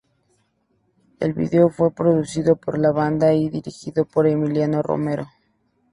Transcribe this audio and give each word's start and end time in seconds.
El 1.19 1.33
video 1.33 1.69
fue 1.69 1.91
producido 1.93 2.55
por 2.55 2.79
la 2.79 2.89
banda 2.91 3.35
y 3.35 3.49
dirigido 3.49 4.03
por 4.05 4.25
Emiliano 4.25 4.81
Romero. 4.81 5.27